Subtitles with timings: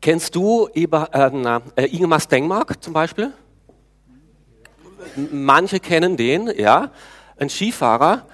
[0.00, 3.32] Kennst du Eber, äh, na, äh, Ingemar Stengmark zum Beispiel?
[5.30, 6.90] Manche kennen den, ja.
[7.36, 8.26] Ein Skifahrer,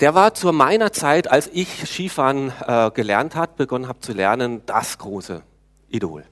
[0.00, 4.62] der war zu meiner Zeit, als ich Skifahren äh, gelernt habe, begonnen habe zu lernen,
[4.66, 5.42] das große
[5.88, 6.24] Idol.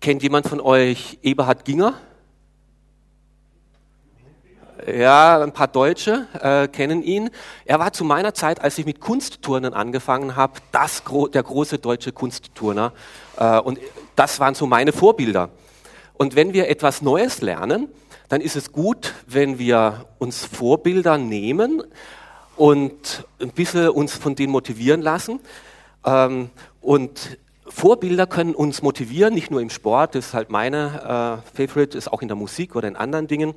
[0.00, 1.94] Kennt jemand von euch Eberhard Ginger?
[4.86, 7.30] Ja, ein paar Deutsche äh, kennen ihn.
[7.64, 11.02] Er war zu meiner Zeit, als ich mit Kunstturnen angefangen habe, das,
[11.32, 12.92] der große deutsche Kunstturner.
[13.38, 13.78] Äh, und
[14.14, 15.48] das waren so meine Vorbilder.
[16.14, 17.88] Und wenn wir etwas Neues lernen,
[18.28, 21.82] dann ist es gut, wenn wir uns Vorbilder nehmen
[22.56, 25.40] und ein bisschen uns von denen motivieren lassen.
[26.04, 26.50] Ähm,
[26.82, 31.96] und Vorbilder können uns motivieren, nicht nur im Sport, das ist halt meine äh, Favorite,
[31.96, 33.54] ist auch in der Musik oder in anderen Dingen.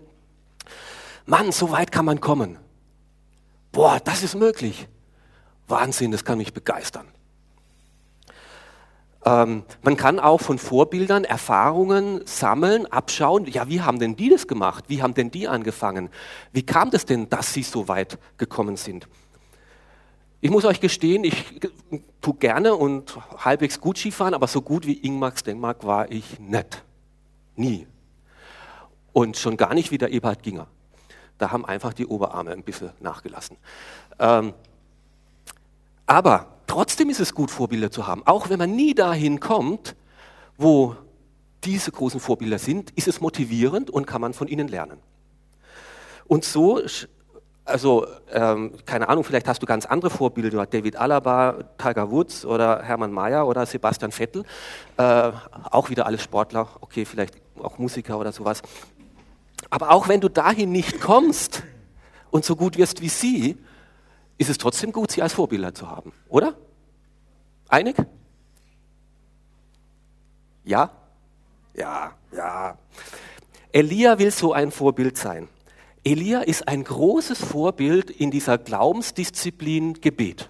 [1.27, 2.57] Mann, so weit kann man kommen.
[3.73, 4.87] Boah, das ist möglich.
[5.67, 7.05] Wahnsinn, das kann mich begeistern.
[9.25, 13.45] Ähm, man kann auch von Vorbildern Erfahrungen sammeln, abschauen.
[13.45, 14.85] Ja, wie haben denn die das gemacht?
[14.87, 16.09] Wie haben denn die angefangen?
[16.53, 19.09] Wie kam das denn, dass sie so weit gekommen sind?
[20.39, 21.59] Ich muss euch gestehen, ich
[22.21, 26.85] tue gerne und halbwegs gut Skifahren, aber so gut wie Ingmar Stenmark war ich nicht.
[27.57, 27.85] Nie.
[29.11, 30.67] Und schon gar nicht wie der Eberhard Ginger.
[31.37, 33.57] Da haben einfach die Oberarme ein bisschen nachgelassen.
[34.19, 34.53] Ähm,
[36.05, 38.23] aber trotzdem ist es gut, Vorbilder zu haben.
[38.25, 39.95] Auch wenn man nie dahin kommt,
[40.57, 40.95] wo
[41.63, 44.99] diese großen Vorbilder sind, ist es motivierend und kann man von ihnen lernen.
[46.25, 46.81] Und so,
[47.65, 52.83] also ähm, keine Ahnung, vielleicht hast du ganz andere Vorbilder, David Alaba, Tiger Woods oder
[52.83, 54.43] Hermann Mayer oder Sebastian Vettel,
[54.97, 55.31] äh,
[55.71, 58.61] auch wieder alles Sportler, okay, vielleicht auch Musiker oder sowas.
[59.69, 61.63] Aber auch wenn du dahin nicht kommst
[62.31, 63.57] und so gut wirst wie sie,
[64.37, 66.55] ist es trotzdem gut, sie als Vorbilder zu haben, oder?
[67.67, 67.97] Einig?
[70.63, 70.91] Ja?
[71.73, 72.77] Ja, ja.
[73.71, 75.47] Elia will so ein Vorbild sein.
[76.03, 80.49] Elia ist ein großes Vorbild in dieser Glaubensdisziplin Gebet.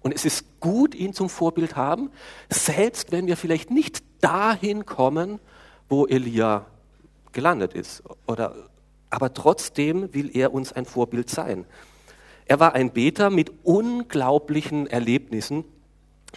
[0.00, 2.10] Und es ist gut, ihn zum Vorbild haben,
[2.48, 5.38] selbst wenn wir vielleicht nicht dahin kommen,
[5.88, 6.66] wo Elia
[7.34, 8.02] gelandet ist.
[8.26, 8.54] Oder,
[9.10, 11.66] aber trotzdem will er uns ein Vorbild sein.
[12.46, 15.64] Er war ein Beter mit unglaublichen Erlebnissen.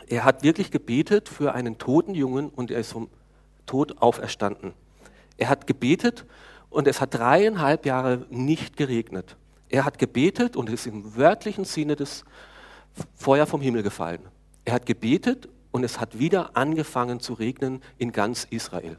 [0.07, 3.09] Er hat wirklich gebetet für einen toten Jungen und er ist vom
[3.65, 4.73] Tod auferstanden.
[5.37, 6.25] Er hat gebetet
[6.69, 9.35] und es hat dreieinhalb Jahre nicht geregnet.
[9.69, 12.23] Er hat gebetet und es ist im wörtlichen Sinne des
[13.15, 14.21] Feuer vom Himmel gefallen.
[14.65, 18.97] Er hat gebetet und es hat wieder angefangen zu regnen in ganz Israel.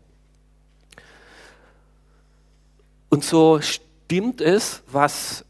[3.10, 5.44] Und so stimmt es, was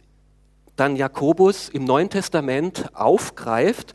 [0.77, 3.95] dann Jakobus im Neuen Testament aufgreift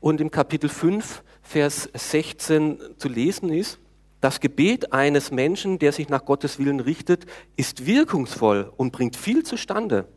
[0.00, 3.78] und im Kapitel 5, Vers 16 zu lesen ist.
[4.20, 7.26] Das Gebet eines Menschen, der sich nach Gottes Willen richtet,
[7.56, 10.08] ist wirkungsvoll und bringt viel zustande.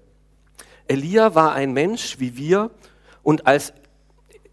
[0.88, 2.72] Elia war ein Mensch wie wir
[3.22, 3.74] und als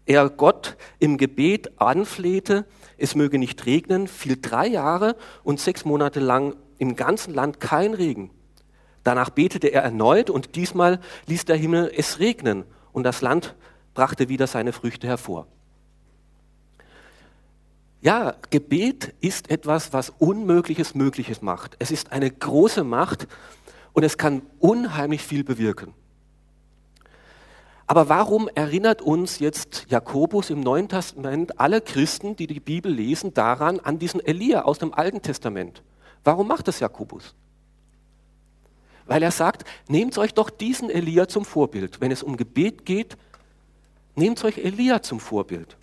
[0.05, 2.65] er Gott im Gebet anflehte,
[2.97, 7.93] es möge nicht regnen, fiel drei Jahre und sechs Monate lang im ganzen Land kein
[7.93, 8.31] Regen.
[9.03, 13.55] Danach betete er erneut und diesmal ließ der Himmel es regnen und das Land
[13.93, 15.47] brachte wieder seine Früchte hervor.
[18.01, 21.75] Ja, Gebet ist etwas, was Unmögliches Mögliches macht.
[21.79, 23.27] Es ist eine große Macht
[23.91, 25.93] und es kann unheimlich viel bewirken.
[27.87, 33.33] Aber warum erinnert uns jetzt Jakobus im Neuen Testament alle Christen, die die Bibel lesen,
[33.33, 35.81] daran, an diesen Elia aus dem Alten Testament?
[36.23, 37.33] Warum macht das Jakobus?
[39.05, 41.99] Weil er sagt, nehmt euch doch diesen Elia zum Vorbild.
[41.99, 43.17] Wenn es um Gebet geht,
[44.15, 45.77] nehmt euch Elia zum Vorbild.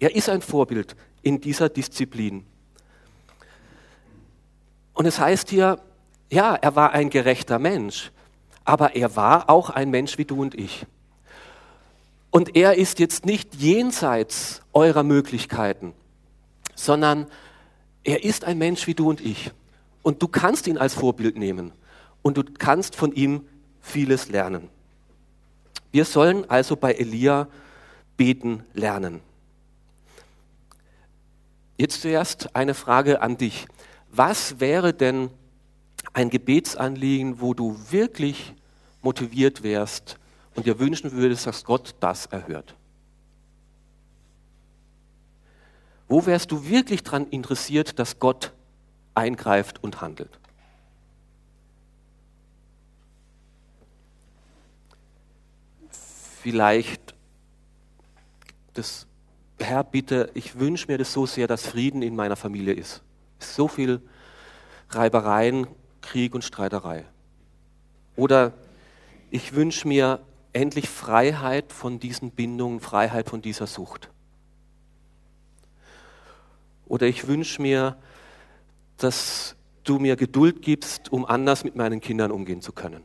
[0.00, 2.44] Er ist ein Vorbild in dieser Disziplin.
[4.94, 5.80] Und es heißt hier,
[6.30, 8.10] ja, er war ein gerechter Mensch,
[8.64, 10.86] aber er war auch ein Mensch wie du und ich.
[12.30, 15.94] Und er ist jetzt nicht jenseits eurer Möglichkeiten,
[16.74, 17.26] sondern
[18.08, 19.50] er ist ein Mensch wie du und ich.
[20.02, 21.72] Und du kannst ihn als Vorbild nehmen.
[22.22, 23.42] Und du kannst von ihm
[23.82, 24.70] vieles lernen.
[25.92, 27.48] Wir sollen also bei Elia
[28.16, 29.20] beten lernen.
[31.76, 33.66] Jetzt zuerst eine Frage an dich.
[34.10, 35.28] Was wäre denn
[36.14, 38.54] ein Gebetsanliegen, wo du wirklich
[39.02, 40.16] motiviert wärst
[40.54, 42.74] und dir wünschen würdest, dass Gott das erhört?
[46.08, 48.52] Wo wärst du wirklich daran interessiert, dass Gott
[49.14, 50.38] eingreift und handelt?
[55.90, 57.14] Vielleicht
[58.72, 59.06] das
[59.60, 63.02] Herr, bitte, ich wünsche mir das so sehr, dass Frieden in meiner Familie ist.
[63.40, 64.00] So viel
[64.90, 65.66] Reibereien,
[66.00, 67.04] Krieg und Streiterei.
[68.14, 68.52] Oder
[69.30, 70.20] ich wünsche mir
[70.52, 74.10] endlich Freiheit von diesen Bindungen, Freiheit von dieser Sucht.
[76.88, 77.96] Oder ich wünsche mir,
[78.96, 83.02] dass du mir Geduld gibst, um anders mit meinen Kindern umgehen zu können.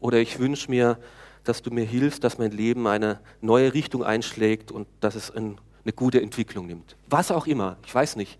[0.00, 0.98] Oder ich wünsche mir,
[1.44, 5.56] dass du mir hilfst, dass mein Leben eine neue Richtung einschlägt und dass es eine
[5.94, 6.96] gute Entwicklung nimmt.
[7.08, 8.38] Was auch immer, ich weiß nicht.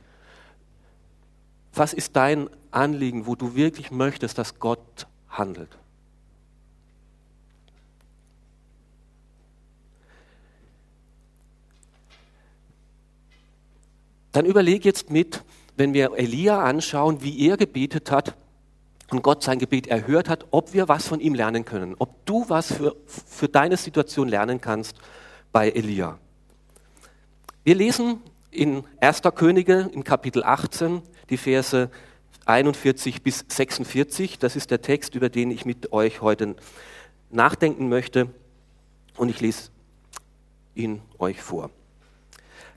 [1.73, 5.71] Was ist dein Anliegen, wo du wirklich möchtest, dass Gott handelt?
[14.35, 15.45] Dann überleg jetzt mit,
[15.77, 18.37] wenn wir Elia anschauen, wie er gebetet hat
[19.13, 22.45] und Gott sein Gebet erhört hat, ob wir was von ihm lernen können, ob du
[22.49, 24.97] was für, für deine Situation lernen kannst
[25.53, 26.19] bei Elia.
[27.63, 28.19] Wir lesen
[28.51, 29.23] in 1.
[29.37, 31.89] Könige in Kapitel 18 die Verse
[32.45, 34.41] 41 bis 46.
[34.41, 36.57] Das ist der Text, über den ich mit euch heute
[37.31, 38.31] nachdenken möchte.
[39.17, 39.71] Und ich lese
[40.75, 41.71] ihn euch vor.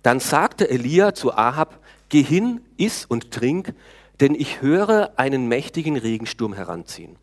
[0.03, 1.79] Dann sagte Elia zu Ahab,
[2.09, 3.73] geh hin, iss und trink,
[4.19, 7.17] denn ich höre einen mächtigen Regensturm heranziehen.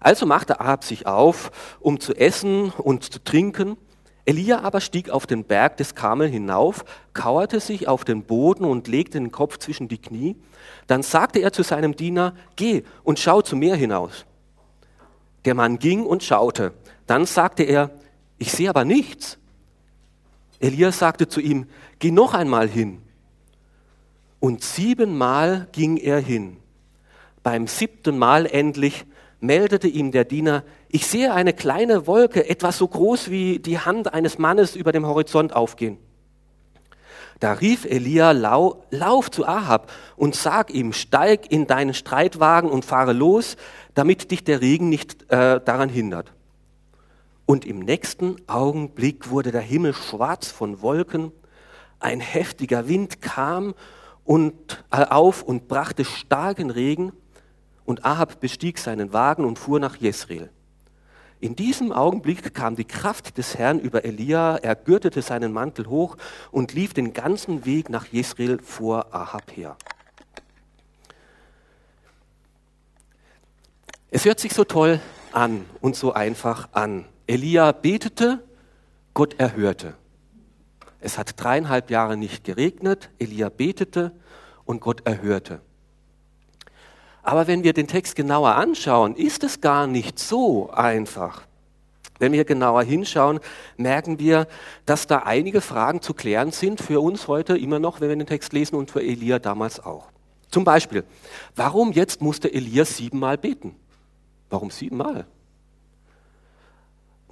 [0.00, 3.76] Also machte Ahab sich auf, um zu essen und zu trinken.
[4.24, 8.88] Elia aber stieg auf den Berg des Karmel hinauf, kauerte sich auf den Boden und
[8.88, 10.36] legte den Kopf zwischen die Knie.
[10.86, 14.24] Dann sagte er zu seinem Diener, geh und schau zum Meer hinaus.
[15.44, 16.72] Der Mann ging und schaute.
[17.06, 17.90] Dann sagte er,
[18.38, 19.38] ich sehe aber nichts.
[20.62, 21.66] Elias sagte zu ihm,
[21.98, 23.02] geh noch einmal hin.
[24.38, 26.56] Und siebenmal ging er hin.
[27.42, 29.04] Beim siebten Mal endlich
[29.40, 34.14] meldete ihm der Diener, ich sehe eine kleine Wolke, etwas so groß wie die Hand
[34.14, 35.98] eines Mannes über dem Horizont aufgehen.
[37.40, 42.84] Da rief Elia, lau, lauf zu Ahab und sag ihm, steig in deinen Streitwagen und
[42.84, 43.56] fahre los,
[43.94, 46.32] damit dich der Regen nicht äh, daran hindert.
[47.46, 51.32] Und im nächsten Augenblick wurde der Himmel schwarz von Wolken,
[51.98, 53.74] ein heftiger Wind kam
[54.24, 57.12] und, äh, auf und brachte starken Regen,
[57.84, 60.50] und Ahab bestieg seinen Wagen und fuhr nach Jezreel.
[61.40, 66.16] In diesem Augenblick kam die Kraft des Herrn über Elia, er gürtete seinen Mantel hoch
[66.52, 69.76] und lief den ganzen Weg nach Jezreel vor Ahab her.
[74.10, 75.00] Es hört sich so toll
[75.32, 77.06] an und so einfach an.
[77.26, 78.42] Elia betete,
[79.14, 79.94] Gott erhörte.
[81.00, 84.12] Es hat dreieinhalb Jahre nicht geregnet, Elia betete
[84.64, 85.60] und Gott erhörte.
[87.22, 91.42] Aber wenn wir den Text genauer anschauen, ist es gar nicht so einfach.
[92.18, 93.40] Wenn wir genauer hinschauen,
[93.76, 94.46] merken wir,
[94.86, 98.26] dass da einige Fragen zu klären sind für uns heute immer noch, wenn wir den
[98.26, 100.08] Text lesen und für Elia damals auch.
[100.50, 101.04] Zum Beispiel,
[101.56, 103.74] warum jetzt musste Elia siebenmal beten?
[104.50, 105.26] Warum siebenmal?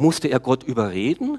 [0.00, 1.38] Musste er Gott überreden?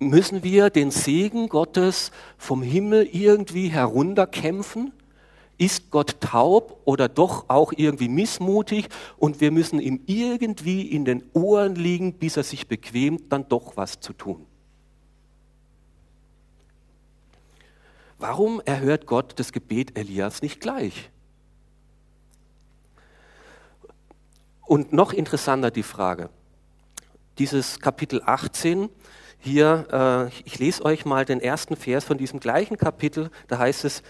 [0.00, 4.92] Müssen wir den Segen Gottes vom Himmel irgendwie herunterkämpfen?
[5.58, 11.22] Ist Gott taub oder doch auch irgendwie missmutig und wir müssen ihm irgendwie in den
[11.34, 14.46] Ohren liegen, bis er sich bequemt, dann doch was zu tun?
[18.18, 21.10] Warum erhört Gott das Gebet Elias nicht gleich?
[24.70, 26.30] Und noch interessanter die Frage,
[27.38, 28.88] dieses Kapitel 18,
[29.40, 33.84] hier, äh, ich lese euch mal den ersten Vers von diesem gleichen Kapitel, da heißt
[33.84, 34.04] es,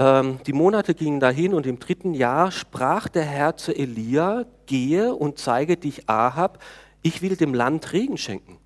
[0.00, 5.14] ähm, die Monate gingen dahin und im dritten Jahr sprach der Herr zu Elia, gehe
[5.14, 6.60] und zeige dich Ahab,
[7.00, 8.58] ich will dem Land Regen schenken.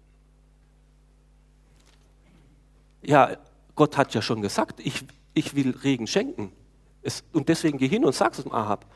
[3.03, 3.37] Ja,
[3.75, 5.05] Gott hat ja schon gesagt, ich,
[5.35, 6.51] ich will Regen schenken.
[7.03, 8.87] Es, und deswegen geh hin und sag es dem Ahab.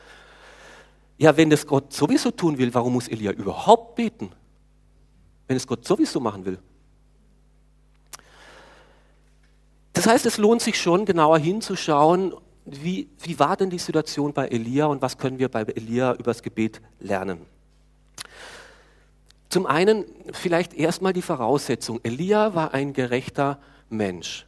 [1.19, 4.31] Ja, wenn das Gott sowieso tun will, warum muss Elia überhaupt beten?
[5.49, 6.59] Wenn es Gott sowieso machen will.
[9.93, 12.35] Das heißt, es lohnt sich schon, genauer hinzuschauen,
[12.65, 16.43] wie, wie war denn die Situation bei Elia und was können wir bei Elia übers
[16.43, 17.41] Gebet lernen.
[19.49, 21.99] Zum einen vielleicht erstmal die Voraussetzung.
[22.05, 23.59] Elia war ein gerechter
[23.89, 24.47] Mensch.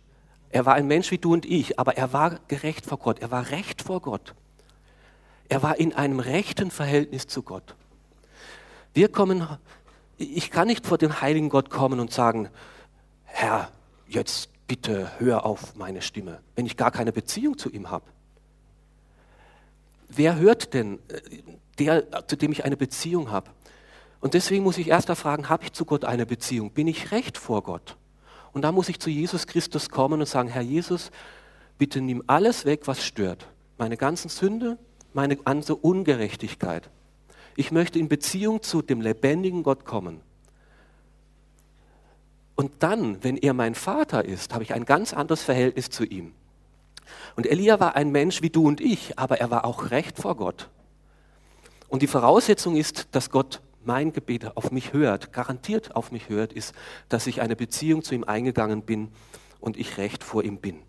[0.50, 3.21] Er war ein Mensch wie du und ich, aber er war gerecht vor Gott.
[3.21, 4.35] Er war recht vor Gott.
[5.50, 7.75] Er war in einem rechten Verhältnis zu Gott.
[8.95, 9.47] Wir kommen,
[10.16, 12.49] ich kann nicht vor den heiligen Gott kommen und sagen,
[13.25, 13.69] Herr,
[14.07, 18.04] jetzt bitte hör auf meine Stimme, wenn ich gar keine Beziehung zu ihm habe.
[20.09, 21.00] Wer hört denn,
[21.80, 23.50] der, zu dem ich eine Beziehung habe?
[24.21, 26.71] Und deswegen muss ich erst erfragen, habe ich zu Gott eine Beziehung?
[26.71, 27.97] Bin ich recht vor Gott?
[28.52, 31.11] Und da muss ich zu Jesus Christus kommen und sagen, Herr Jesus,
[31.76, 33.49] bitte nimm alles weg, was stört.
[33.78, 34.78] Meine ganzen Sünde,
[35.12, 36.90] meine ganze Ungerechtigkeit.
[37.57, 40.21] Ich möchte in Beziehung zu dem lebendigen Gott kommen.
[42.55, 46.35] Und dann, wenn er mein Vater ist, habe ich ein ganz anderes Verhältnis zu ihm.
[47.37, 50.37] Und Elia war ein Mensch wie du und ich, aber er war auch recht vor
[50.37, 50.69] Gott.
[51.88, 56.52] Und die Voraussetzung ist, dass Gott mein Gebet auf mich hört, garantiert auf mich hört,
[56.52, 56.75] ist,
[57.09, 59.11] dass ich eine Beziehung zu ihm eingegangen bin
[59.59, 60.83] und ich recht vor ihm bin.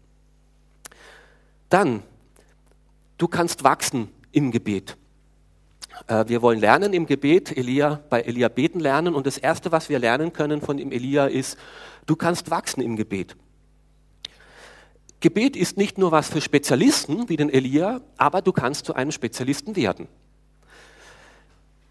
[1.70, 2.04] Dann,
[3.22, 4.98] du kannst wachsen im Gebet.
[6.08, 9.90] Äh, wir wollen lernen im Gebet, Elia, bei Elia beten lernen und das Erste, was
[9.90, 11.58] wir lernen können von dem Elia ist,
[12.08, 13.36] du kannst wachsen im Gebet.
[15.20, 19.12] Gebet ist nicht nur was für Spezialisten wie den Elia, aber du kannst zu einem
[19.12, 20.08] Spezialisten werden.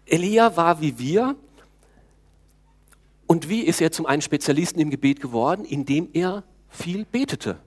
[0.05, 1.37] Elia war wie wir.
[3.25, 5.63] Und wie ist er zum einen Spezialisten im Gebet geworden?
[5.63, 7.57] Indem er viel betete.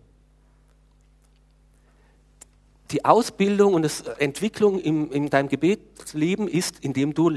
[2.94, 7.28] Die Ausbildung und die Entwicklung in, in deinem Gebetsleben ist, indem du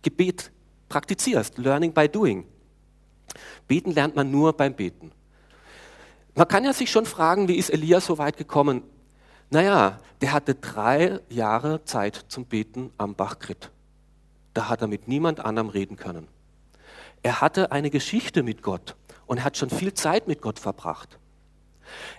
[0.00, 0.52] Gebet
[0.88, 1.58] praktizierst.
[1.58, 2.46] Learning by doing.
[3.66, 5.10] Beten lernt man nur beim Beten.
[6.36, 8.84] Man kann ja sich schon fragen, wie ist Elia so weit gekommen?
[9.50, 13.72] Naja, der hatte drei Jahre Zeit zum Beten am Bachkrit.
[14.52, 16.28] Da hat er mit niemand anderem reden können.
[17.24, 18.94] Er hatte eine Geschichte mit Gott
[19.26, 21.18] und hat schon viel Zeit mit Gott verbracht.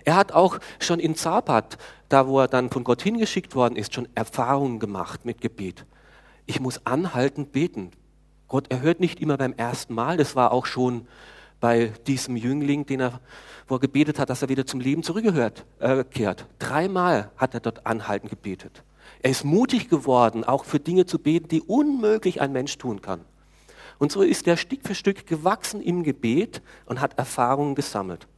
[0.04, 3.94] Er hat auch schon in Zapat, da wo er dann von Gott hingeschickt worden ist,
[3.94, 5.84] schon Erfahrungen gemacht mit Gebet.
[6.46, 7.90] Ich muss anhaltend beten.
[8.48, 11.06] Gott erhört nicht immer beim ersten Mal, das war auch schon
[11.60, 13.20] bei diesem Jüngling, den er,
[13.66, 15.64] wo er gebetet hat, dass er wieder zum Leben zurückkehrt.
[15.80, 18.82] Äh, Dreimal hat er dort anhaltend gebetet.
[19.20, 23.20] Er ist mutig geworden, auch für Dinge zu beten, die unmöglich ein Mensch tun kann.
[23.98, 28.28] Und so ist er Stück für Stück gewachsen im Gebet und hat Erfahrungen gesammelt.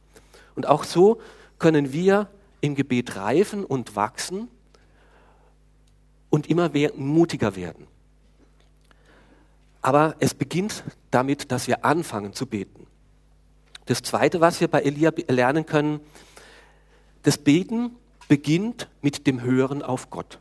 [0.55, 1.21] Und auch so
[1.57, 2.27] können wir
[2.61, 4.47] im Gebet reifen und wachsen
[6.29, 7.87] und immer mutiger werden.
[9.81, 12.85] Aber es beginnt damit, dass wir anfangen zu beten.
[13.85, 15.99] Das Zweite, was wir bei Elia lernen können,
[17.23, 17.95] das Beten
[18.27, 20.39] beginnt mit dem Hören auf Gott.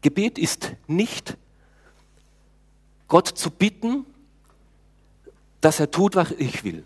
[0.00, 1.36] Gebet ist nicht
[3.06, 4.04] Gott zu bitten,
[5.60, 6.84] dass er tut, was ich will,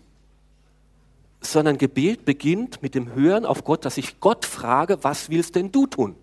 [1.45, 5.71] sondern Gebet beginnt mit dem Hören auf Gott, dass ich Gott frage, was willst denn
[5.71, 6.15] du tun?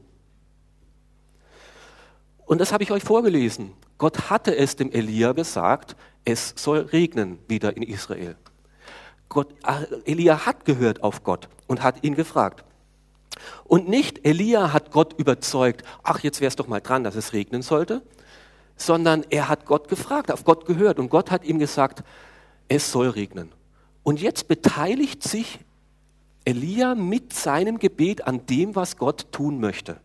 [2.47, 3.73] Und das habe ich euch vorgelesen.
[3.99, 8.37] Gott hatte es dem Elia gesagt, es soll regnen wieder in Israel.
[9.29, 12.65] Gott, ah, Elia hat gehört auf Gott und hat ihn gefragt.
[13.65, 17.33] Und nicht Elia hat Gott überzeugt, ach, jetzt wäre es doch mal dran, dass es
[17.33, 18.03] regnen sollte,
[18.77, 22.03] sondern er hat Gott gefragt, auf Gott gehört und Gott hat ihm gesagt,
[22.69, 23.53] es soll regnen.
[24.02, 25.61] Und jetzt beteiligt sich
[26.45, 30.00] Elia mit seinem Gebet an dem, was Gott tun möchte.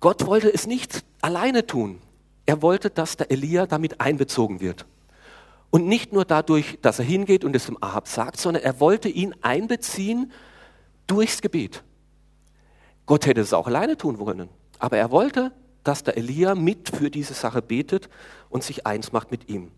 [0.00, 2.00] Gott wollte es nicht alleine tun.
[2.46, 4.86] Er wollte, dass der Elia damit einbezogen wird.
[5.70, 9.08] Und nicht nur dadurch, dass er hingeht und es dem Ahab sagt, sondern er wollte
[9.08, 10.32] ihn einbeziehen
[11.06, 11.82] durchs Gebet.
[13.04, 15.52] Gott hätte es auch alleine tun wollen, aber er wollte,
[15.84, 18.08] dass der Elia mit für diese Sache betet
[18.48, 19.70] und sich eins macht mit ihm.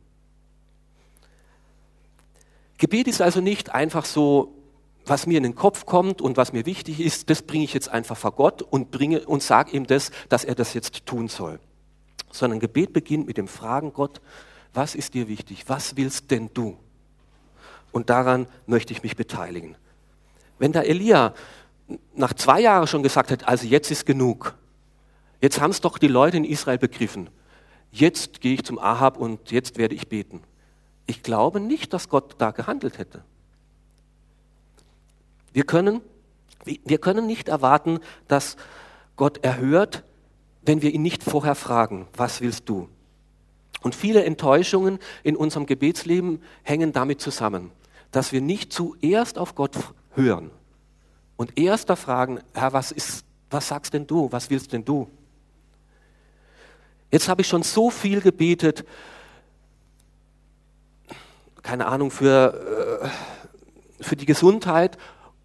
[2.80, 4.54] Gebet ist also nicht einfach so,
[5.04, 7.90] was mir in den Kopf kommt und was mir wichtig ist, das bringe ich jetzt
[7.90, 11.60] einfach vor Gott und bringe und sage ihm das, dass er das jetzt tun soll.
[12.30, 14.22] Sondern Gebet beginnt mit dem Fragen Gott,
[14.72, 15.64] was ist dir wichtig?
[15.66, 16.78] Was willst denn du?
[17.92, 19.76] Und daran möchte ich mich beteiligen.
[20.58, 21.34] Wenn der Elia
[22.14, 24.54] nach zwei Jahren schon gesagt hat, also jetzt ist genug,
[25.42, 27.28] jetzt haben es doch die Leute in Israel begriffen,
[27.90, 30.40] jetzt gehe ich zum Ahab und jetzt werde ich beten.
[31.10, 33.24] Ich glaube nicht, dass Gott da gehandelt hätte.
[35.52, 36.02] Wir können,
[36.64, 37.98] wir können nicht erwarten,
[38.28, 38.56] dass
[39.16, 40.04] Gott erhört,
[40.62, 42.88] wenn wir ihn nicht vorher fragen, was willst du?
[43.82, 47.72] Und viele Enttäuschungen in unserem Gebetsleben hängen damit zusammen,
[48.12, 49.76] dass wir nicht zuerst auf Gott
[50.14, 50.52] hören
[51.36, 55.10] und erst da fragen, Herr, was, ist, was sagst denn du, was willst denn du?
[57.10, 58.84] Jetzt habe ich schon so viel gebetet,
[61.70, 64.98] keine Ahnung, für, äh, für die Gesundheit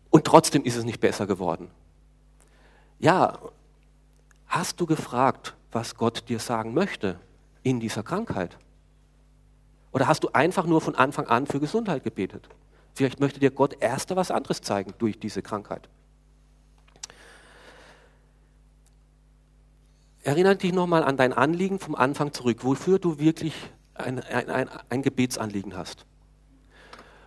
[0.09, 1.69] und trotzdem ist es nicht besser geworden.
[2.97, 3.37] Ja,
[4.47, 7.19] hast du gefragt, was Gott dir sagen möchte?
[7.61, 8.57] in dieser Krankheit?
[9.91, 12.47] Oder hast du einfach nur von Anfang an für Gesundheit gebetet?
[12.93, 15.89] Vielleicht möchte dir Gott erst was anderes zeigen durch diese Krankheit.
[20.23, 23.53] erinnere dich nochmal an dein Anliegen vom Anfang zurück, wofür du wirklich
[23.93, 26.05] ein, ein, ein, ein Gebetsanliegen hast.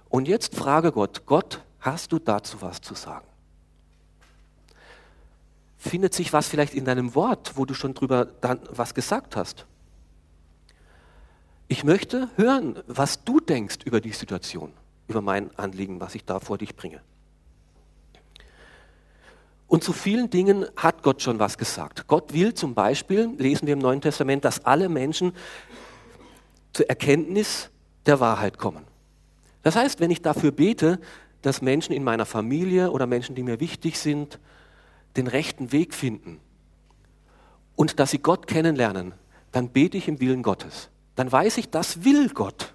[0.09, 3.27] Und jetzt frage Gott, Gott, hast du dazu was zu sagen?
[5.77, 9.67] Findet sich was vielleicht in deinem Wort, wo du schon drüber dann was gesagt hast?
[11.69, 14.73] Ich möchte hören, was du denkst über die Situation,
[15.07, 17.01] über mein Anliegen, was ich da vor dich bringe.
[19.69, 22.07] Und zu vielen Dingen hat Gott schon was gesagt.
[22.07, 25.35] Gott will zum Beispiel, lesen wir im Neuen Testament, dass alle Menschen
[26.73, 27.69] zur Erkenntnis
[28.07, 28.85] der Wahrheit kommen.
[29.69, 30.99] Das heißt, wenn ich dafür bete,
[31.43, 34.39] dass Menschen in meiner Familie oder Menschen, die mir wichtig sind,
[35.15, 36.41] den rechten Weg finden
[37.77, 39.13] und dass sie Gott kennenlernen,
[39.53, 40.89] dann bete ich im Willen Gottes.
[41.17, 42.73] Dann weiß ich, das will Gott.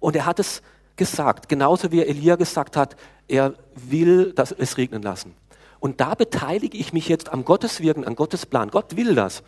[0.00, 0.60] Und er hat es
[0.96, 2.96] gesagt, genauso wie Elia gesagt hat,
[3.28, 5.36] er will dass es regnen lassen.
[5.78, 8.72] Und da beteilige ich mich jetzt am Gotteswirken, an Gottes Plan.
[8.72, 9.44] Gott will das.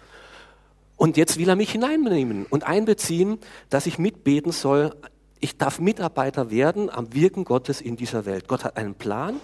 [0.95, 4.95] Und jetzt will er mich hineinnehmen und einbeziehen, dass ich mitbeten soll.
[5.41, 8.49] Ich darf Mitarbeiter werden am Wirken Gottes in dieser Welt.
[8.49, 9.37] Gott hat einen Plan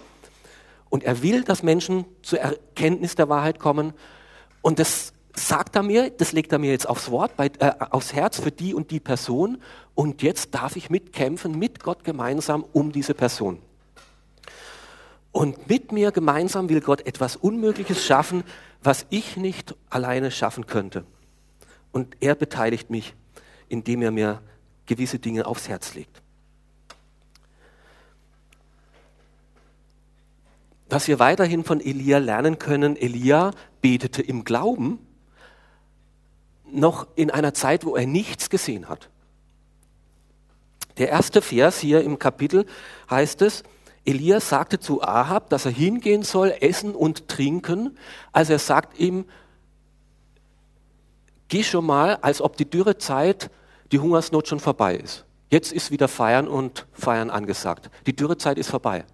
[0.89, 3.93] und er will, dass Menschen zur Erkenntnis der Wahrheit kommen.
[4.63, 8.13] Und das sagt er mir, das legt er mir jetzt aufs Wort, bei, äh, aufs
[8.13, 9.59] Herz für die und die Person.
[9.95, 13.59] Und jetzt darf ich mitkämpfen, mit Gott gemeinsam um diese Person.
[15.31, 18.45] Und mit mir gemeinsam will Gott etwas Unmögliches schaffen,
[18.83, 21.05] was ich nicht alleine schaffen könnte.
[21.91, 23.15] Und er beteiligt mich,
[23.69, 24.43] indem er mir
[24.87, 26.23] gewisse Dinge aufs Herz legt.
[30.89, 34.99] Was wir weiterhin von Elia lernen können, Elia betete im Glauben,
[36.71, 39.09] noch in einer Zeit, wo er nichts gesehen hat.
[40.99, 42.67] Der erste Vers hier im Kapitel
[43.09, 43.63] heißt es,
[44.05, 47.97] Elia sagte zu Ahab, dass er hingehen soll, essen und trinken.
[48.33, 49.25] Also er sagt ihm,
[51.49, 53.51] geh schon mal, als ob die Dürrezeit,
[53.93, 55.25] die Hungersnot schon vorbei ist.
[55.51, 57.91] Jetzt ist wieder Feiern und Feiern angesagt.
[58.07, 59.05] Die Dürrezeit ist vorbei.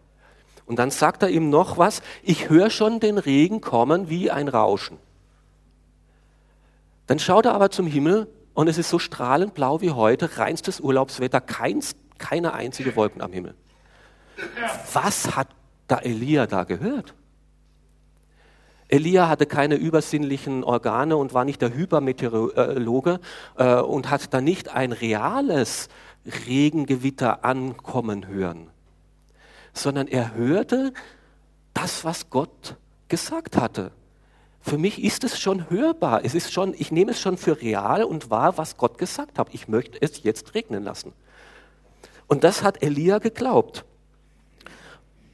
[0.66, 4.48] Und dann sagt er ihm noch was, ich höre schon den Regen kommen wie ein
[4.48, 4.98] Rauschen.
[7.06, 10.78] Dann schaut er aber zum Himmel und es ist so strahlend blau wie heute, reinstes
[10.78, 13.54] Urlaubswetter, keins, keine einzige Wolken am Himmel.
[14.92, 15.48] Was hat
[15.88, 17.14] da Elia da gehört?
[18.88, 23.20] Elia hatte keine übersinnlichen Organe und war nicht der Hypermeteorologe
[23.56, 25.88] äh, und hat da nicht ein reales
[26.46, 28.68] Regengewitter ankommen hören,
[29.72, 30.92] sondern er hörte
[31.74, 32.76] das, was Gott
[33.08, 33.92] gesagt hatte.
[34.60, 36.24] Für mich ist es schon hörbar.
[36.24, 39.48] Es ist schon, ich nehme es schon für real und wahr, was Gott gesagt hat.
[39.52, 41.12] Ich möchte es jetzt regnen lassen.
[42.26, 43.84] Und das hat Elia geglaubt.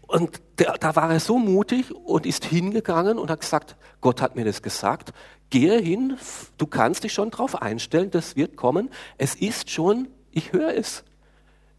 [0.06, 4.36] Und der, da war er so mutig und ist hingegangen und hat gesagt, Gott hat
[4.36, 5.12] mir das gesagt,
[5.50, 6.18] gehe hin,
[6.58, 8.90] du kannst dich schon darauf einstellen, das wird kommen.
[9.18, 11.04] Es ist schon, ich höre es,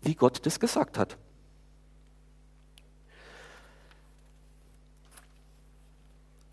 [0.02, 1.18] wie Gott das gesagt hat.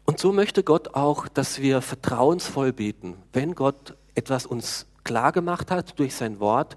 [0.05, 5.71] Und so möchte Gott auch, dass wir vertrauensvoll beten, wenn Gott etwas uns klar gemacht
[5.71, 6.77] hat durch sein Wort,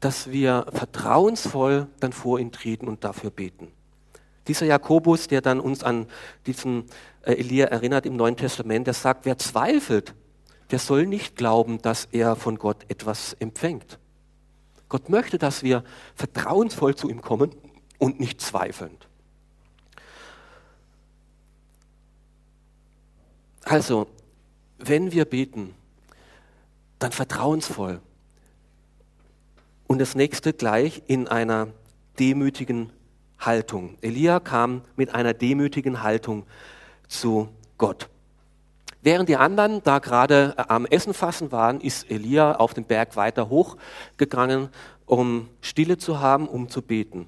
[0.00, 3.72] dass wir vertrauensvoll dann vor ihn treten und dafür beten.
[4.48, 6.06] Dieser Jakobus, der dann uns an
[6.46, 6.84] diesen
[7.22, 10.14] äh, Elia erinnert im Neuen Testament, der sagt, wer zweifelt,
[10.70, 13.98] der soll nicht glauben, dass er von Gott etwas empfängt.
[14.88, 17.54] Gott möchte, dass wir vertrauensvoll zu ihm kommen
[17.98, 19.08] und nicht zweifelnd.
[23.64, 24.08] Also,
[24.78, 25.74] wenn wir beten,
[26.98, 28.00] dann vertrauensvoll.
[29.86, 31.68] Und das nächste gleich in einer
[32.18, 32.92] demütigen
[33.46, 33.96] Haltung.
[34.00, 36.44] Elia kam mit einer demütigen Haltung
[37.08, 38.08] zu Gott.
[39.02, 43.16] Während die anderen da gerade äh, am Essen fassen waren, ist Elia auf den Berg
[43.16, 44.68] weiter hochgegangen,
[45.06, 47.26] um Stille zu haben, um zu beten.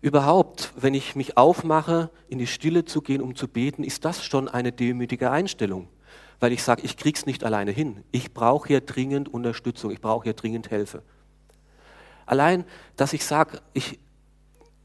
[0.00, 4.24] Überhaupt, wenn ich mich aufmache, in die Stille zu gehen, um zu beten, ist das
[4.24, 5.88] schon eine demütige Einstellung.
[6.40, 8.04] Weil ich sage, ich krieg's nicht alleine hin.
[8.12, 11.02] Ich brauche hier dringend Unterstützung, ich brauche hier dringend Hilfe.
[12.26, 12.64] Allein,
[12.96, 13.98] dass ich sage, ich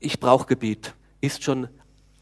[0.04, 1.68] ich brauche Gebet, ist schon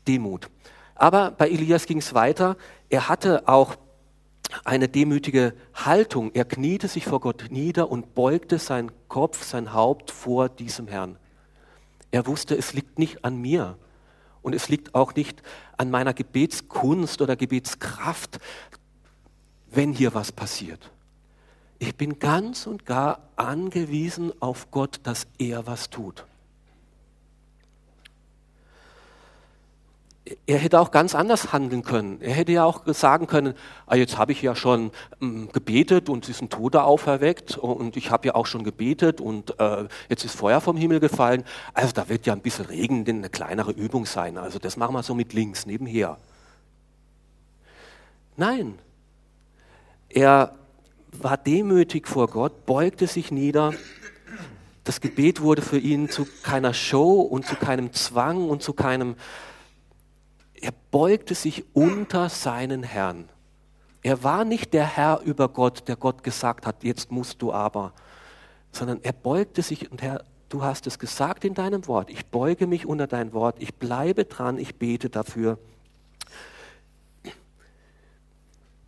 [0.08, 0.50] Demut.
[0.96, 2.58] Aber bei Elias ging es weiter.
[2.90, 3.76] Er hatte auch
[4.64, 6.32] eine demütige Haltung.
[6.34, 11.18] Er kniete sich vor Gott nieder und beugte seinen Kopf, sein Haupt vor diesem Herrn.
[12.12, 13.78] Er wusste, es liegt nicht an mir
[14.42, 15.42] und es liegt auch nicht
[15.78, 18.40] an meiner Gebetskunst oder Gebetskraft,
[19.72, 20.92] wenn hier was passiert.
[21.80, 26.26] Ich bin ganz und gar angewiesen auf Gott, dass er was tut.
[30.46, 32.22] Er hätte auch ganz anders handeln können.
[32.22, 33.56] Er hätte ja auch sagen können,
[33.88, 37.98] ah, jetzt habe ich ja schon ähm, gebetet und es ist ein Toter auferweckt und
[37.98, 41.44] ich habe ja auch schon gebetet und äh, jetzt ist Feuer vom Himmel gefallen.
[41.74, 44.38] Also da wird ja ein bisschen Regen eine kleinere Übung sein.
[44.38, 46.18] Also das machen wir so mit links nebenher.
[48.38, 48.78] Nein,
[50.08, 50.54] er
[51.12, 53.74] war demütig vor Gott, beugte sich nieder.
[54.84, 59.16] Das Gebet wurde für ihn zu keiner Show und zu keinem Zwang und zu keinem
[60.62, 63.30] er beugte sich unter seinen Herrn.
[64.04, 67.94] Er war nicht der Herr über Gott, der Gott gesagt hat, jetzt musst du aber,
[68.72, 72.68] sondern er beugte sich und Herr, du hast es gesagt in deinem Wort, ich beuge
[72.68, 75.60] mich unter dein Wort, ich bleibe dran, ich bete dafür.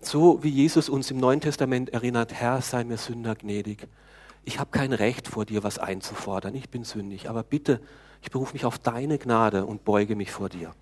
[0.01, 3.87] So wie Jesus uns im Neuen Testament erinnert, Herr, sei mir Sünder gnädig.
[4.43, 7.79] Ich habe kein Recht vor dir, was einzufordern, ich bin sündig, aber bitte,
[8.21, 10.73] ich berufe mich auf deine Gnade und beuge mich vor dir.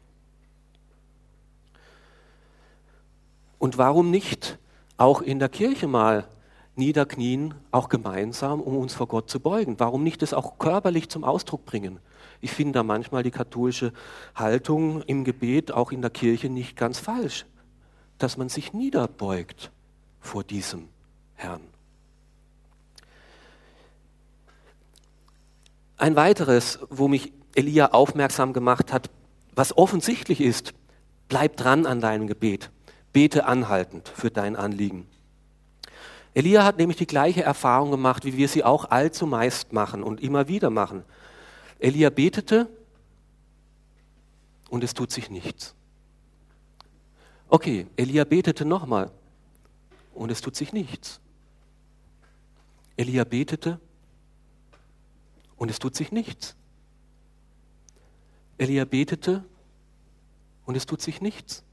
[3.62, 4.58] Und warum nicht
[4.97, 6.28] auch in der Kirche mal
[6.76, 9.80] niederknien, auch gemeinsam, um uns vor Gott zu beugen?
[9.80, 12.00] Warum nicht das auch körperlich zum Ausdruck bringen?
[12.39, 13.93] Ich finde da manchmal die katholische
[14.34, 17.45] Haltung im Gebet, auch in der Kirche, nicht ganz falsch,
[18.17, 19.69] dass man sich niederbeugt
[20.19, 20.89] vor diesem
[21.36, 21.62] Herrn.
[25.97, 29.12] Ein weiteres, wo mich Elia aufmerksam gemacht hat,
[29.54, 30.74] was offensichtlich ist,
[31.30, 32.71] bleib dran an deinem Gebet.
[33.13, 35.08] Bete anhaltend für dein Anliegen.
[36.34, 40.21] Elia hat nämlich die gleiche Erfahrung gemacht, wie wir sie auch allzu meist machen und
[40.21, 41.04] immer wieder machen.
[41.80, 42.69] Elia betete
[44.69, 45.76] und es tut sich nichts.
[47.50, 49.12] Okay, Elia betete nochmal
[50.13, 51.19] und es tut sich nichts.
[52.95, 53.80] Elia betete
[55.58, 56.56] und es tut sich nichts.
[58.58, 59.43] Elia betete
[60.65, 61.63] und es tut sich nichts.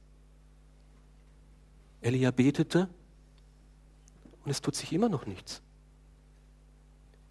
[2.00, 2.88] Elia betete
[4.44, 5.62] und es tut sich immer noch nichts.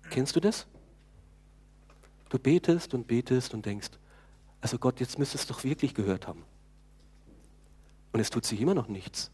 [0.09, 0.67] Kennst du das?
[2.29, 3.89] Du betest und betest und denkst,
[4.61, 6.43] also Gott, jetzt müsstest du es doch wirklich gehört haben.
[8.11, 9.31] Und es tut sich immer noch nichts.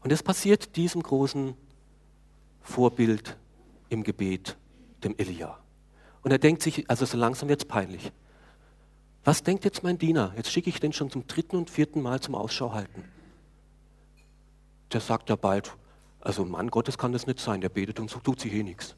[0.00, 1.54] Und es passiert diesem großen
[2.62, 3.36] Vorbild
[3.88, 4.56] im Gebet,
[5.02, 5.58] dem Elia.
[6.22, 8.12] Und er denkt sich, also so langsam wird es peinlich.
[9.24, 10.32] Was denkt jetzt mein Diener?
[10.36, 13.04] Jetzt schicke ich den schon zum dritten und vierten Mal zum Ausschau halten.
[14.92, 15.76] Der sagt ja bald,
[16.20, 18.96] also Mann Gottes kann das nicht sein, der betet und so tut sich eh nichts.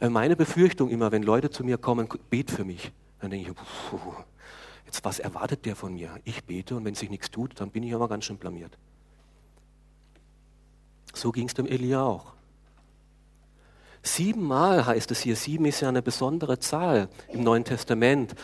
[0.00, 3.56] Äh, meine Befürchtung immer, wenn Leute zu mir kommen, bet für mich, dann denke ich,
[4.86, 6.20] jetzt was erwartet der von mir?
[6.24, 8.78] Ich bete und wenn sich nichts tut, dann bin ich aber ganz schön blamiert.
[11.14, 12.37] So ging es dem Elia auch.
[14.14, 18.34] Siebenmal heißt es hier, sieben ist ja eine besondere Zahl im Neuen Testament,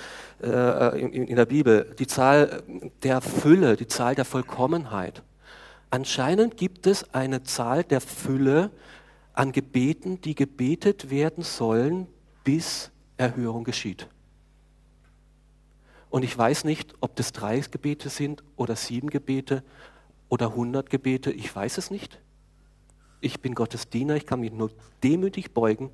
[0.42, 2.62] äh, in, in der Bibel, die Zahl
[3.02, 5.22] der Fülle, die Zahl der Vollkommenheit.
[5.90, 8.70] Anscheinend gibt es eine Zahl der Fülle
[9.32, 12.08] an Gebeten, die gebetet werden sollen,
[12.44, 14.06] bis Erhörung geschieht.
[16.10, 19.64] Und ich weiß nicht, ob das drei Gebete sind oder sieben Gebete
[20.28, 22.18] oder hundert Gebete, ich weiß es nicht
[23.24, 24.70] ich bin Gottes Diener, ich kann mich nur
[25.02, 25.90] demütig beugen.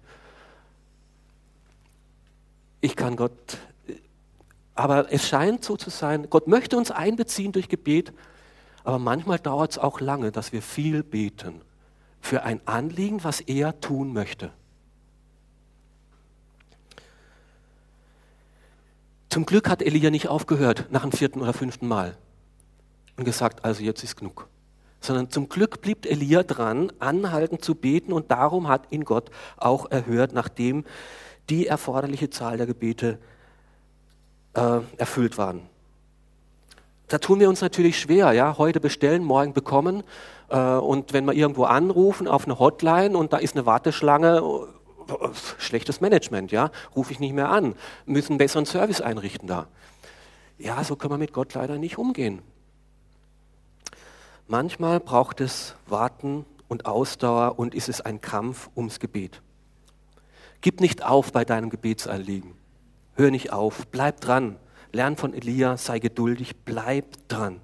[2.81, 3.59] Ich kann Gott,
[4.75, 8.13] aber es scheint so zu sein, Gott möchte uns einbeziehen durch Gebet,
[8.85, 11.61] aber manchmal dauert es auch lange, dass wir viel beten
[12.21, 14.51] für ein Anliegen, was er tun möchte.
[19.29, 22.17] Zum Glück hat Elia nicht aufgehört nach dem vierten oder fünften Mal
[23.17, 24.49] und gesagt, also jetzt ist genug
[25.01, 29.91] sondern zum Glück blieb Elia dran, anhaltend zu beten und darum hat ihn Gott auch
[29.91, 30.85] erhört, nachdem
[31.49, 33.19] die erforderliche Zahl der Gebete
[34.55, 35.63] äh, erfüllt waren.
[37.09, 40.05] Da tun wir uns natürlich schwer, ja, heute bestellen, morgen bekommen
[40.49, 44.43] äh, und wenn wir irgendwo anrufen auf eine Hotline und da ist eine Warteschlange,
[45.59, 47.75] schlechtes Management, ja, rufe ich nicht mehr an,
[48.07, 49.67] müssen besseren Service einrichten da.
[50.59, 52.43] Ja, so können wir mit Gott leider nicht umgehen.
[54.51, 59.43] Manchmal braucht es Warten und Ausdauer und ist es ein Kampf ums Gebet.
[60.61, 62.55] Gib nicht auf bei deinem Gebetsanliegen.
[63.15, 64.57] Hör nicht auf, bleib dran.
[64.91, 67.61] Lern von Elia, sei geduldig, bleib dran.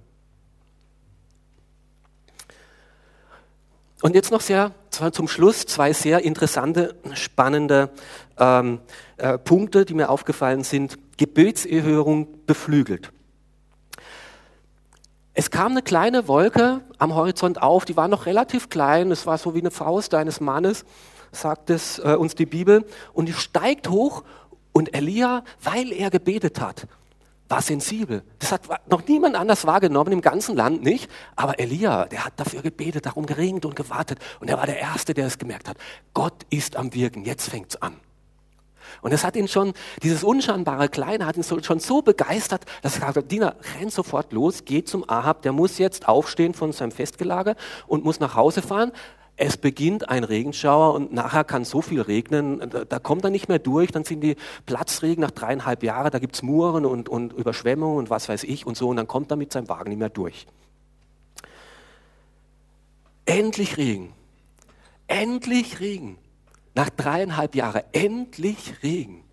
[4.01, 4.71] Und jetzt noch sehr
[5.11, 7.91] zum Schluss zwei sehr interessante, spannende
[8.39, 8.79] ähm,
[9.17, 10.99] äh, Punkte, die mir aufgefallen sind.
[11.17, 13.11] Gebetserhörung beflügelt.
[15.39, 19.37] Es kam eine kleine Wolke am Horizont auf, die war noch relativ klein, es war
[19.37, 20.87] so wie eine Faust eines Mannes,
[21.31, 24.25] sagt es äh, uns die Bibel, und die steigt hoch
[24.73, 26.87] und Elia, weil er gebetet hat,
[27.51, 28.23] war sensibel.
[28.39, 31.11] Das hat noch niemand anders wahrgenommen, im ganzen Land nicht.
[31.37, 34.19] Aber Elia, der hat dafür gebetet, darum geringt und gewartet.
[34.41, 35.77] Und er war der Erste, der es gemerkt hat.
[36.15, 38.01] Gott ist am Wirken, jetzt fängt's an.
[39.03, 39.73] Und es hat ihn schon,
[40.03, 43.91] dieses unscheinbare Kleine hat ihn so, schon so begeistert, dass er gesagt hat, Diener, renn
[43.91, 48.35] sofort los, geh zum Ahab, der muss jetzt aufstehen von seinem Festgelage und muss nach
[48.35, 48.93] Hause fahren.
[49.39, 53.49] Es beginnt ein Regenschauer und nachher kann so viel regnen, da, da kommt er nicht
[53.49, 57.99] mehr durch, dann sind die Platzregen nach dreieinhalb Jahren, da gibt's Muren und, und Überschwemmungen
[57.99, 60.09] und was weiß ich und so und dann kommt er mit seinem Wagen nicht mehr
[60.09, 60.47] durch.
[63.27, 64.13] Endlich Regen.
[65.07, 66.17] Endlich Regen.
[66.77, 69.25] Nach dreieinhalb Jahren endlich Regen.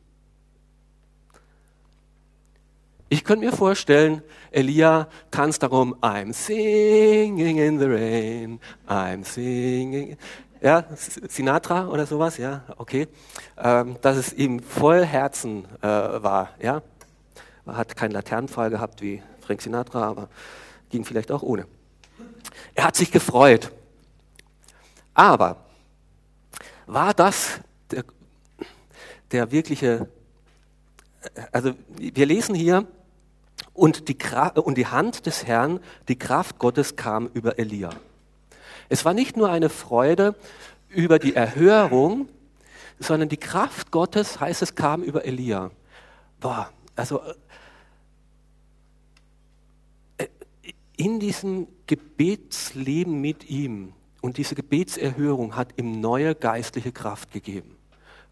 [3.10, 10.16] Ich könnte mir vorstellen, Elia tanzt darum, I'm singing in the rain, I'm singing.
[10.62, 13.10] Ja, Sinatra oder sowas, ja, okay.
[13.58, 16.82] Ähm, dass es ihm voll Herzen äh, war, ja.
[17.66, 20.30] Er hat keinen Laternenfall gehabt wie Frank Sinatra, aber
[20.90, 21.68] ging vielleicht auch ohne.
[22.74, 23.70] Er hat sich gefreut.
[25.14, 25.63] Aber
[26.86, 27.60] war das
[27.92, 28.04] der,
[29.32, 30.08] der wirkliche,
[31.52, 32.88] also wir lesen hier,
[33.74, 34.18] und die,
[34.56, 37.90] und die Hand des Herrn, die Kraft Gottes kam über Elia.
[38.90, 40.36] Es war nicht nur eine Freude
[40.90, 42.30] über die Erhörung,
[43.00, 45.72] sondern die Kraft Gottes, heißt es, kam über Elia.
[46.40, 47.22] Boah, also
[50.18, 50.28] äh,
[50.96, 57.76] in diesem Gebetsleben mit ihm und diese Gebetserhörung hat ihm neue geistliche Kraft gegeben.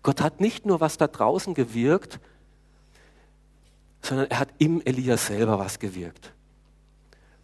[0.04, 2.22] Gott hat nicht nur was da draußen gewirkt,
[4.02, 6.32] sondern er hat im Elia selber was gewirkt.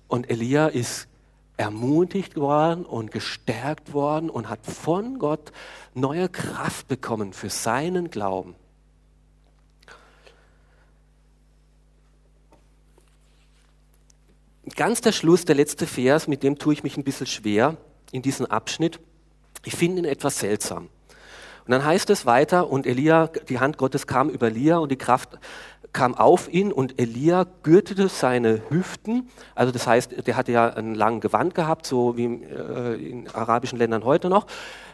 [0.07, 1.10] Und Elia ist
[1.57, 5.51] ermutigt worden und gestärkt worden und hat von Gott
[5.93, 8.55] neue Kraft bekommen für seinen Glauben.
[14.77, 17.75] Ganz der Schluss, der letzte Vers, mit dem tue ich mich ein bisschen schwer
[18.12, 19.00] in diesem Abschnitt.
[19.65, 20.89] Ich finde ihn etwas seltsam.
[21.67, 24.98] Und dann heißt es weiter, und Elia, die Hand Gottes kam über Elia und die
[24.98, 25.38] Kraft
[25.91, 29.30] kam auf ihn und Elia gürtete seine Hüften.
[29.54, 33.78] Also das heißt, der hatte ja einen langen Gewand gehabt, so wie äh, in arabischen
[33.78, 34.48] Ländern heute noch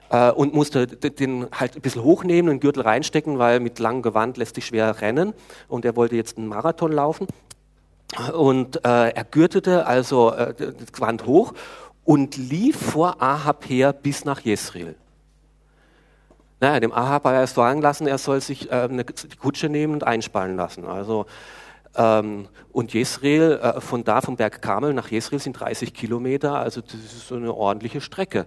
[0.10, 4.38] äh, und musste den halt ein bisschen hochnehmen, den Gürtel reinstecken, weil mit langem Gewand
[4.38, 5.34] lässt sich schwer rennen
[5.68, 7.28] und er wollte jetzt einen Marathon laufen.
[8.36, 11.54] Und äh, er gürtete also das Gewand hoch
[12.06, 14.96] und lief vor Ahab her bis nach Jesreel.
[16.60, 19.70] Naja, dem Ahab hat er erst sagen lassen, er soll sich äh, eine, die Kutsche
[19.70, 20.86] nehmen und einspannen lassen.
[20.86, 21.26] Also,
[21.96, 26.82] ähm, und Jesreel, äh, von da vom Berg Kamel nach Jesreel sind 30 Kilometer, also
[26.82, 28.46] das ist so eine ordentliche Strecke.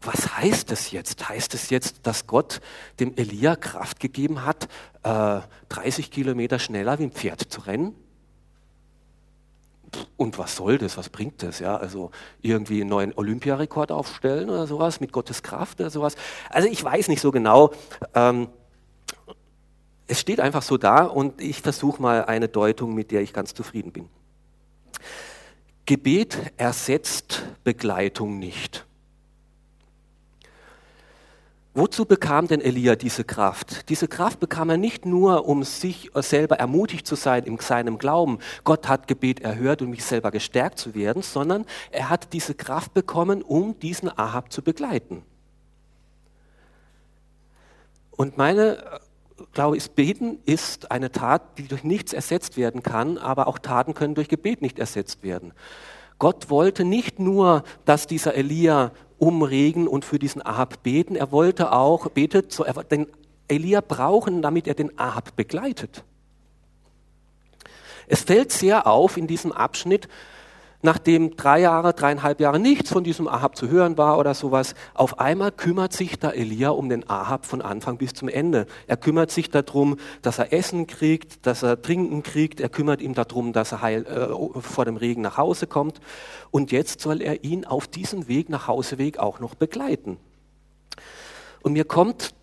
[0.00, 1.28] Was heißt das jetzt?
[1.28, 2.60] Heißt es das jetzt, dass Gott
[3.00, 4.68] dem Elia Kraft gegeben hat,
[5.02, 7.94] äh, 30 Kilometer schneller wie ein Pferd zu rennen?
[10.16, 14.66] Und was soll das, was bringt das, ja, also irgendwie einen neuen Olympiarekord aufstellen oder
[14.66, 16.16] sowas mit Gottes Kraft oder sowas.
[16.50, 17.72] Also ich weiß nicht so genau.
[18.14, 18.48] Ähm,
[20.06, 23.54] es steht einfach so da und ich versuche mal eine Deutung, mit der ich ganz
[23.54, 24.08] zufrieden bin.
[25.86, 28.83] Gebet ersetzt Begleitung nicht.
[31.76, 33.88] Wozu bekam denn Elia diese Kraft?
[33.88, 38.38] Diese Kraft bekam er nicht nur, um sich selber ermutigt zu sein in seinem Glauben,
[38.62, 42.94] Gott hat Gebet erhört, um mich selber gestärkt zu werden, sondern er hat diese Kraft
[42.94, 45.24] bekommen, um diesen Ahab zu begleiten.
[48.12, 49.00] Und meine äh,
[49.52, 53.94] Glaube ist, beten ist eine Tat, die durch nichts ersetzt werden kann, aber auch Taten
[53.94, 55.52] können durch Gebet nicht ersetzt werden.
[56.20, 58.92] Gott wollte nicht nur, dass dieser Elia
[59.24, 61.16] um Regen und für diesen Ahab beten.
[61.16, 63.06] Er wollte auch, betet, so, er, den
[63.48, 66.04] Elia brauchen, damit er den Ahab begleitet.
[68.06, 70.08] Es fällt sehr auf in diesem Abschnitt,
[70.84, 75.18] nachdem drei Jahre, dreieinhalb Jahre nichts von diesem Ahab zu hören war oder sowas, auf
[75.18, 78.66] einmal kümmert sich da Elia um den Ahab von Anfang bis zum Ende.
[78.86, 82.60] Er kümmert sich darum, dass er Essen kriegt, dass er Trinken kriegt.
[82.60, 86.00] Er kümmert ihm darum, dass er heil, äh, vor dem Regen nach Hause kommt.
[86.50, 90.18] Und jetzt soll er ihn auf diesem Weg nach Hauseweg auch noch begleiten.
[91.62, 92.34] Und mir kommt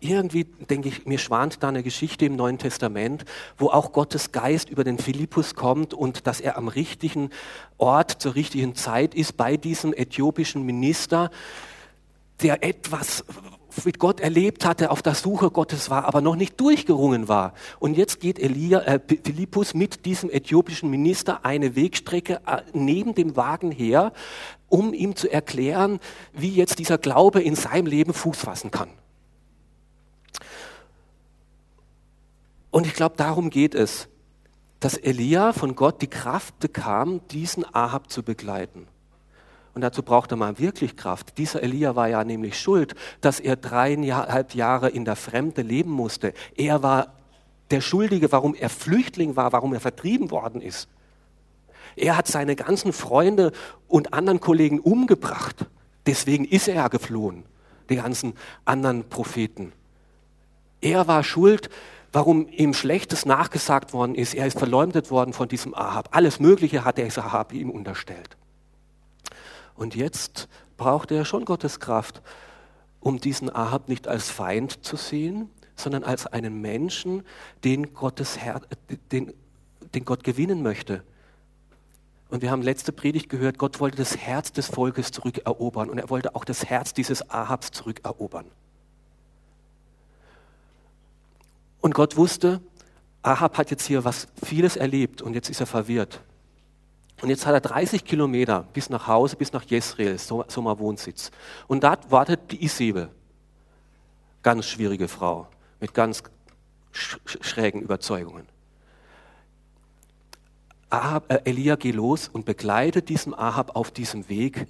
[0.00, 3.24] irgendwie denke ich, mir schwant da eine Geschichte im Neuen Testament,
[3.58, 7.30] wo auch Gottes Geist über den Philippus kommt und dass er am richtigen
[7.78, 11.30] Ort zur richtigen Zeit ist bei diesem äthiopischen Minister,
[12.42, 13.24] der etwas
[13.84, 17.54] mit Gott erlebt hatte, auf der Suche Gottes war, aber noch nicht durchgerungen war.
[17.80, 23.34] Und jetzt geht Elia, äh, Philippus mit diesem äthiopischen Minister eine Wegstrecke äh, neben dem
[23.36, 24.12] Wagen her,
[24.68, 25.98] um ihm zu erklären,
[26.32, 28.90] wie jetzt dieser Glaube in seinem Leben Fuß fassen kann.
[32.74, 34.08] Und ich glaube, darum geht es.
[34.80, 38.88] dass Elia von Gott die Kraft bekam, diesen Ahab zu begleiten.
[39.74, 41.38] Und dazu brauchte man wirklich Kraft.
[41.38, 46.34] Dieser Elia war ja nämlich schuld, dass er dreieinhalb Jahre in der Fremde leben musste.
[46.56, 47.14] Er war
[47.70, 50.88] der Schuldige, warum er Flüchtling war, warum er vertrieben worden ist.
[51.96, 53.52] Er hat seine ganzen Freunde
[53.86, 55.64] und anderen Kollegen umgebracht.
[56.06, 57.44] Deswegen ist er ja geflohen,
[57.88, 58.34] die ganzen
[58.64, 59.72] anderen Propheten.
[60.82, 61.70] Er war schuld,
[62.14, 64.34] warum ihm Schlechtes nachgesagt worden ist.
[64.34, 66.10] Er ist verleumdet worden von diesem Ahab.
[66.12, 68.36] Alles Mögliche hat der Ahab ihm unterstellt.
[69.74, 72.22] Und jetzt braucht er schon Gottes Kraft,
[73.00, 77.24] um diesen Ahab nicht als Feind zu sehen, sondern als einen Menschen,
[77.64, 78.60] den, Gottes Her
[79.10, 79.32] den,
[79.92, 81.02] den Gott gewinnen möchte.
[82.30, 86.10] Und wir haben letzte Predigt gehört, Gott wollte das Herz des Volkes zurückerobern und er
[86.10, 88.46] wollte auch das Herz dieses Ahabs zurückerobern.
[91.84, 92.62] Und Gott wusste,
[93.20, 96.22] Ahab hat jetzt hier was vieles erlebt und jetzt ist er verwirrt.
[97.20, 101.30] Und jetzt hat er 30 Kilometer bis nach Hause, bis nach Jezreel, Sommerwohnsitz.
[101.66, 103.10] Und dort wartet die Isabel.
[104.42, 105.46] Ganz schwierige Frau
[105.78, 106.22] mit ganz
[106.90, 108.48] schrägen Überzeugungen.
[110.88, 114.68] Ahab, äh, Elia geht los und begleitet diesen Ahab auf diesem Weg,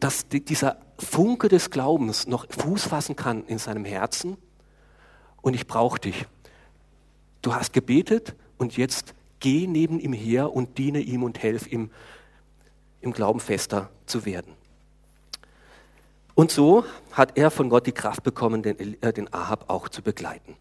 [0.00, 4.38] dass die, dieser Funke des Glaubens noch Fuß fassen kann in seinem Herzen.
[5.48, 6.26] Und ich brauche dich.
[7.40, 11.90] Du hast gebetet und jetzt geh neben ihm her und diene ihm und helf ihm,
[13.00, 14.52] im Glauben fester zu werden.
[16.34, 20.02] Und so hat er von Gott die Kraft bekommen, den, äh, den Ahab auch zu
[20.02, 20.54] begleiten.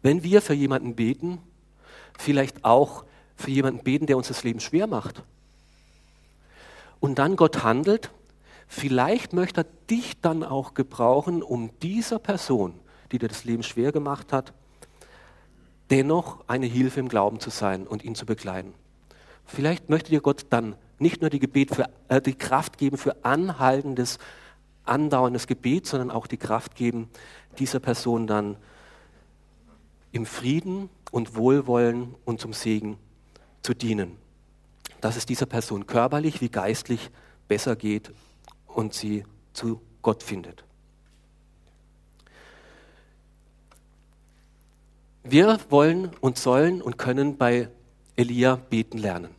[0.00, 1.36] Wenn wir für jemanden beten,
[2.18, 3.04] vielleicht auch
[3.36, 5.22] für jemanden beten, der uns das Leben schwer macht,
[6.98, 8.10] und dann Gott handelt,
[8.68, 12.80] vielleicht möchte er dich dann auch gebrauchen, um dieser Person,
[13.12, 14.52] die dir das Leben schwer gemacht hat,
[15.90, 18.74] dennoch eine Hilfe im Glauben zu sein und ihn zu begleiten.
[19.44, 23.24] Vielleicht möchte dir Gott dann nicht nur die, Gebet für, äh, die Kraft geben für
[23.24, 24.18] anhaltendes,
[24.84, 27.08] andauerndes Gebet, sondern auch die Kraft geben,
[27.58, 28.56] dieser Person dann
[30.12, 32.98] im Frieden und Wohlwollen und zum Segen
[33.62, 34.16] zu dienen.
[35.00, 37.10] Dass es dieser Person körperlich wie geistlich
[37.48, 38.12] besser geht
[38.66, 40.64] und sie zu Gott findet.
[45.30, 47.68] Wir wollen und sollen und können bei
[48.16, 49.30] Elia beten lernen.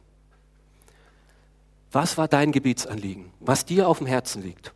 [1.91, 3.31] Was war dein Gebetsanliegen?
[3.41, 4.73] Was dir auf dem Herzen liegt?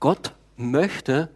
[0.00, 1.28] Gott möchte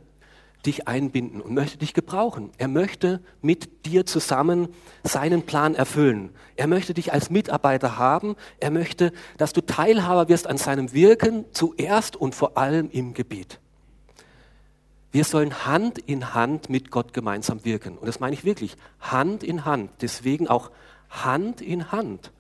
[0.64, 2.50] dich einbinden und möchte dich gebrauchen.
[2.57, 4.68] Er möchte mit dir zusammen
[5.02, 6.31] seinen Plan erfüllen.
[6.57, 8.37] Er möchte dich als Mitarbeiter haben.
[8.59, 13.59] Er möchte, dass du Teilhaber wirst an seinem Wirken, zuerst und vor allem im Gebet.
[15.12, 17.98] Wir sollen Hand in Hand mit Gott gemeinsam wirken.
[17.98, 19.90] Und das meine ich wirklich, Hand in Hand.
[20.01, 20.70] Deswegen auch
[21.11, 22.33] Hand in Hand.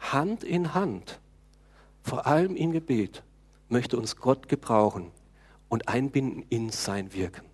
[0.00, 1.20] Hand in Hand.
[2.02, 3.22] Vor allem im Gebet
[3.68, 5.12] möchte uns Gott gebrauchen
[5.68, 7.46] und einbinden in sein Wirken.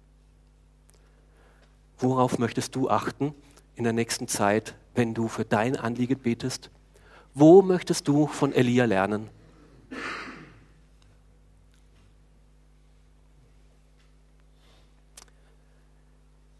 [1.98, 3.34] Worauf möchtest du achten
[3.74, 6.70] in der nächsten Zeit, wenn du für dein Anliegen betest?
[7.34, 9.28] Wo möchtest du von Elia lernen?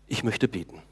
[0.09, 0.83] Ich möchte beten.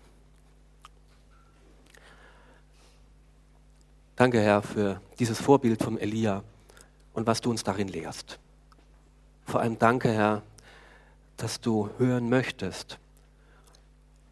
[4.16, 6.44] Danke, Herr, für dieses Vorbild vom Elia
[7.14, 8.38] und was du uns darin lehrst.
[9.44, 10.42] Vor allem danke, Herr,
[11.36, 12.98] dass du hören möchtest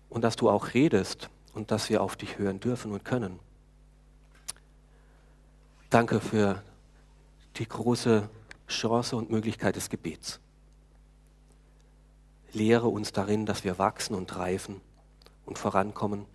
[0.08, 3.38] und dass du auch redest und dass wir auf dich hören dürfen und können.
[5.90, 6.62] Danke für
[7.56, 8.28] die große
[8.68, 10.40] Chance und Möglichkeit des Gebets.
[12.52, 14.80] Lehre uns darin, dass wir wachsen und reifen
[15.46, 16.26] und vorankommen.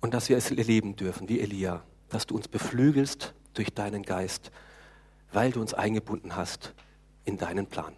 [0.00, 4.50] Und dass wir es erleben dürfen, wie Elia, dass du uns beflügelst durch deinen Geist,
[5.32, 6.74] weil du uns eingebunden hast
[7.24, 7.94] in deinen Plan.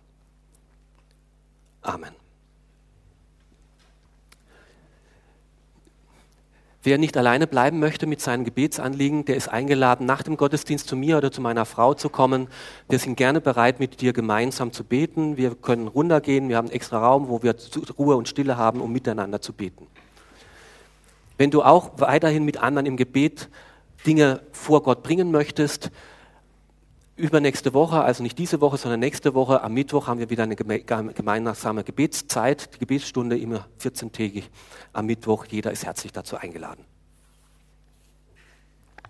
[1.83, 2.15] Amen.
[6.85, 10.95] Wer nicht alleine bleiben möchte mit seinen Gebetsanliegen, der ist eingeladen, nach dem Gottesdienst zu
[10.95, 12.47] mir oder zu meiner Frau zu kommen.
[12.89, 15.37] Wir sind gerne bereit, mit dir gemeinsam zu beten.
[15.37, 16.49] Wir können runtergehen.
[16.49, 17.57] Wir haben einen extra Raum, wo wir
[17.99, 19.89] Ruhe und Stille haben, um miteinander zu beten.
[21.37, 23.49] Wenn du auch weiterhin mit anderen im Gebet
[24.07, 25.91] Dinge vor Gott bringen möchtest,
[27.19, 30.57] übernächste Woche, also nicht diese Woche, sondern nächste Woche, am Mittwoch haben wir wieder eine
[30.57, 34.45] gemeinsame Gebetszeit, die Gebetsstunde immer 14-tägig
[34.93, 35.45] am Mittwoch.
[35.47, 36.85] Jeder ist herzlich dazu eingeladen.